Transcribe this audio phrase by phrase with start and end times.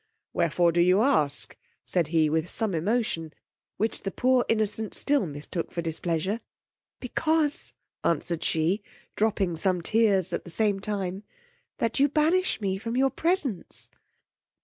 [0.33, 1.55] Wherefore do you ask?
[1.85, 3.33] said he, with some emotion,
[3.77, 6.39] which the poor innocent still mistook for displeasure;
[6.99, 8.81] because, answered she,
[9.15, 11.21] dropping some tears at the same time,
[11.77, 13.91] that you banish me from your presence.